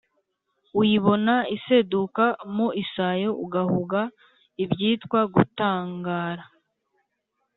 Uyibona 0.79 1.35
iseduka 1.55 2.25
mu 2.55 2.67
isayo 2.83 3.29
Ugahuga 3.43 3.99
ibyitwa 4.63 5.19
gutangara, 5.33 6.43